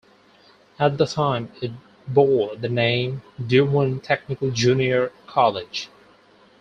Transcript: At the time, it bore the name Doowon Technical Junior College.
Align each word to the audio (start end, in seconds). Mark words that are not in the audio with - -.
At 0.79 0.97
the 0.97 1.05
time, 1.05 1.51
it 1.61 1.73
bore 2.07 2.55
the 2.55 2.67
name 2.69 3.21
Doowon 3.39 4.01
Technical 4.01 4.49
Junior 4.49 5.11
College. 5.27 5.89